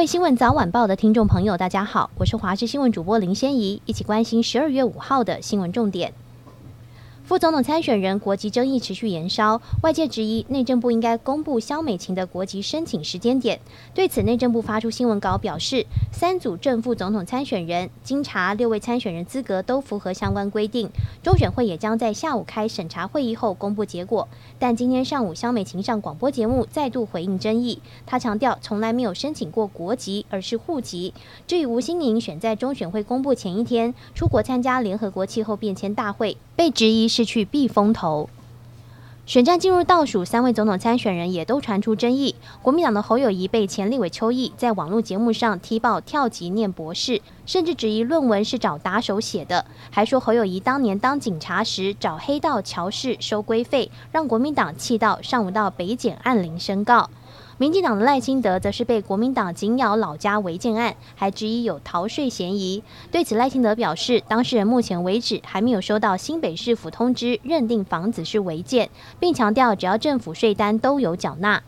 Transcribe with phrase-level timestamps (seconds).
[0.00, 6.14] 位新闻早晚报的听众朋友，大家好，我是华视新闻主播林仙怡，一起关心十二月五号的新闻重点。
[7.30, 13.60] 副总统参选人国籍争议持续延烧，外界质疑内政部应该公布萧美琴的国籍申请时间点。
[13.94, 20.90] 对此，内政部发出新闻稿表示，三组正副总统参选人经查六位参选人资格都符合相关规定，
[21.22, 24.26] 中选会也将在下午开审查会议后公布结果。
[24.58, 31.14] 但今天上午，萧美琴上广播节目再度回应争议，她强调从来没有申请过国籍，而是户籍。
[31.46, 37.24] 至于吴欣盈选在中选会公布前一天出国参加联合国气候变迁大会，被质疑是。
[37.24, 38.28] 去避风头，
[39.24, 42.34] 选战进入倒数，三位总统参选人也都传出争议。
[42.60, 57.08] 国民党的侯友谊被前立委邱毅在网络节目上踢爆跳级念博士，甚至质疑论文是找打手写的，还说侯友谊当年当警察时找黑道乔氏收规费，让国民党气到上午到北检按铃申告。
[57.60, 62.82] 民进党的赖清德则是被国民党紧咬老家违建案，还质疑有逃税嫌疑。
[63.12, 68.88] 对此，赖清德表示，当事人目前为止还没有收到新北市府通知，认定房子是违建，
[69.18, 71.62] 并强调只要政府税单都有缴纳。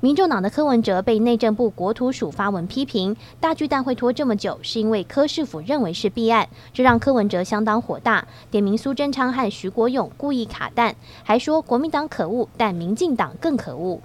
[0.00, 13.98] 民众党的柯文哲被内政部国土署发文批评，大巨蛋会拖这么久，是因为柯市府认为是弊案，这让柯文哲相当火大，点名苏贞昌和徐国勇故意卡蛋，还说国民党可恶，但民进党更可恶。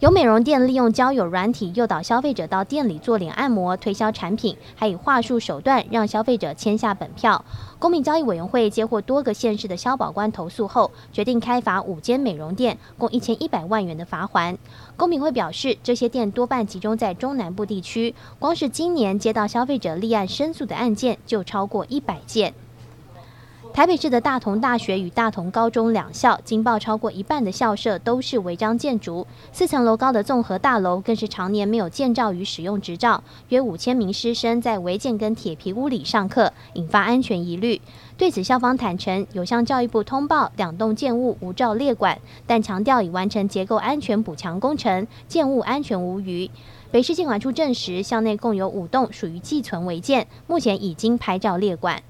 [0.00, 7.44] 有美容店利用交友软体诱导消费者到店里做脸按摩、推销产品，还以话术手段让消费者签下本票。
[7.78, 14.56] 公平交易委员会接获多个县市的消保官投诉后，决定开罚五间美容店，共一千一百万元的罚锾。
[14.96, 22.54] 公平会表示，这些店多半集中在中南部地区，光是今年接到消费者立案申诉的案件就超过一百件。
[23.72, 37.80] 台北市的大同大学与大同高中两校惊爆超过一半的校舍都是违章建筑，四层楼高的综合大楼更是常年没有建造与使用执照，约五千名师生在违建跟铁皮屋里上课，引发安全疑虑。
[38.18, 46.50] 对此，校方坦承有向教育部通报两栋建物无照列管，但强调已完成结构安全补强工程，建物安全无虞。
[46.90, 52.02] 北市建管处证实，校内共有五栋属于寄存违建，目前已经拍照列管。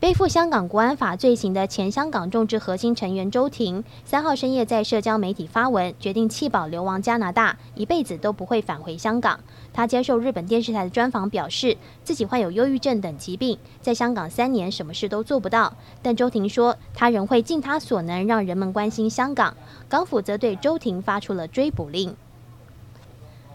[0.00, 9.38] 背负香港国安法罪行的前香港众志核心成员周庭，三号深夜在社交媒体发文，决定弃保流亡加拿大，一辈子都不会返回香港。
[9.74, 15.70] 他接受日本电视台的专访，表示自己患有忧郁症等疾病，在香港三年什么事都做不到。
[16.00, 19.54] 但周庭说，他仍会尽他所能让人们关心香港。
[19.86, 22.16] 港府则对周庭发出了追捕令。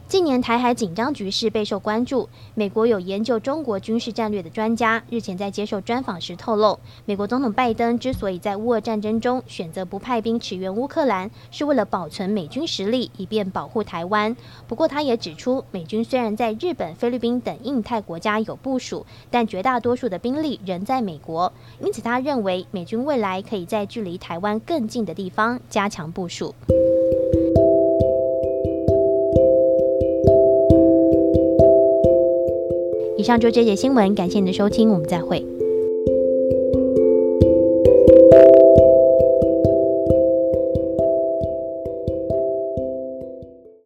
[0.08, 2.30] 近年台海紧张局势备受关注。
[2.54, 14.38] 美国有研究中国军事战略的专家日前在接受专访时透露，美国总统拜登之所以在乌俄战争中选择不派兵驰援乌克兰，是为了保存美军实力，以便保护台湾。
[14.68, 21.52] 不过，他也指出，美军虽然在日本、菲律宾等印太国家有部署，但绝大多数的兵力仍在美国。
[21.80, 26.54] 因此，他认为美军未来可以在距离台湾更近的地方加强部署。
[33.18, 35.55] 以上就这节新闻，感谢你的收听，我们再会。